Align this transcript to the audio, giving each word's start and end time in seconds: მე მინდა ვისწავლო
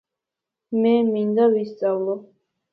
მე 0.79 0.95
მინდა 1.11 1.47
ვისწავლო 1.53 2.19